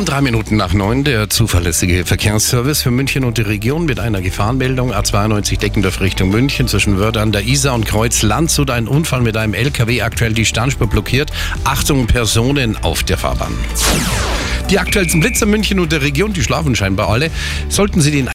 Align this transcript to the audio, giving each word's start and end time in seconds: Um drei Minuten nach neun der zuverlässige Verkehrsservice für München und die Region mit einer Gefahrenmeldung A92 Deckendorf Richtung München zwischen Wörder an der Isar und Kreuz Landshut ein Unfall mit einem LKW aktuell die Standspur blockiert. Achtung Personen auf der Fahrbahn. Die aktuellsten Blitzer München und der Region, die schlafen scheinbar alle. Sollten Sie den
Um 0.00 0.06
drei 0.06 0.22
Minuten 0.22 0.56
nach 0.56 0.72
neun 0.72 1.04
der 1.04 1.28
zuverlässige 1.28 2.06
Verkehrsservice 2.06 2.80
für 2.80 2.90
München 2.90 3.22
und 3.22 3.36
die 3.36 3.42
Region 3.42 3.84
mit 3.84 4.00
einer 4.00 4.22
Gefahrenmeldung 4.22 4.94
A92 4.94 5.58
Deckendorf 5.58 6.00
Richtung 6.00 6.30
München 6.30 6.68
zwischen 6.68 6.98
Wörder 6.98 7.20
an 7.20 7.32
der 7.32 7.42
Isar 7.42 7.74
und 7.74 7.84
Kreuz 7.84 8.22
Landshut 8.22 8.70
ein 8.70 8.88
Unfall 8.88 9.20
mit 9.20 9.36
einem 9.36 9.52
LKW 9.52 10.00
aktuell 10.00 10.32
die 10.32 10.46
Standspur 10.46 10.86
blockiert. 10.86 11.30
Achtung 11.64 12.06
Personen 12.06 12.78
auf 12.78 13.02
der 13.02 13.18
Fahrbahn. 13.18 13.52
Die 14.70 14.78
aktuellsten 14.78 15.20
Blitzer 15.20 15.46
München 15.46 15.80
und 15.80 15.90
der 15.90 16.00
Region, 16.00 16.32
die 16.32 16.44
schlafen 16.44 16.76
scheinbar 16.76 17.08
alle. 17.08 17.28
Sollten 17.68 18.00
Sie 18.00 18.12
den 18.12 18.28